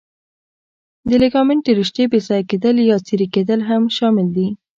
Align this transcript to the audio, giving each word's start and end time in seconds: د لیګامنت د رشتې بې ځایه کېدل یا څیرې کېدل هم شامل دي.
د 1.07 1.11
لیګامنت 1.21 1.61
د 1.65 1.69
رشتې 1.79 2.03
بې 2.11 2.19
ځایه 2.27 2.47
کېدل 2.49 2.75
یا 2.89 2.97
څیرې 3.07 3.27
کېدل 3.35 3.59
هم 3.69 3.83
شامل 3.97 4.27
دي. 4.35 4.47